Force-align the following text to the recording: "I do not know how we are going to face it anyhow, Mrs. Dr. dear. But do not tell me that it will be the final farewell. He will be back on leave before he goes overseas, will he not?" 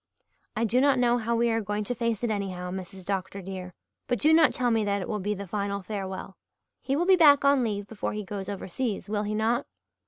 "I 0.55 0.63
do 0.63 0.81
not 0.81 0.97
know 0.97 1.19
how 1.19 1.35
we 1.35 1.51
are 1.51 1.61
going 1.61 1.83
to 1.83 1.93
face 1.93 2.23
it 2.23 2.31
anyhow, 2.31 2.71
Mrs. 2.71 3.05
Dr. 3.05 3.39
dear. 3.39 3.71
But 4.07 4.19
do 4.19 4.33
not 4.33 4.51
tell 4.51 4.71
me 4.71 4.83
that 4.83 4.99
it 4.99 5.07
will 5.07 5.19
be 5.19 5.35
the 5.35 5.45
final 5.45 5.83
farewell. 5.83 6.37
He 6.81 6.95
will 6.95 7.05
be 7.05 7.15
back 7.15 7.45
on 7.45 7.63
leave 7.63 7.85
before 7.85 8.13
he 8.13 8.23
goes 8.25 8.49
overseas, 8.49 9.11
will 9.11 9.21
he 9.21 9.35
not?" 9.35 9.67